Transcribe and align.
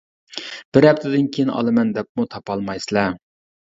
بىر 0.77 0.87
ھەپتىدىن 0.91 1.29
كېيىن 1.37 1.53
ئالىمەن 1.59 1.95
دەپمۇ 2.01 2.29
تاپالمايسىلەر. 2.37 3.19